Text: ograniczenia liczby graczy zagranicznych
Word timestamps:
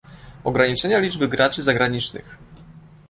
ograniczenia 0.43 0.99
liczby 0.99 1.27
graczy 1.27 1.63
zagranicznych 1.63 2.37